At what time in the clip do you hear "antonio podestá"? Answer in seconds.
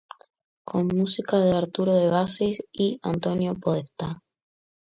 3.03-4.23